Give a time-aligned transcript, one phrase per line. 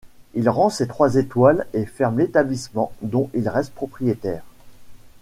[0.33, 4.41] Il rend ses trois étoiles et ferme l'établissement dont il reste propriétaire.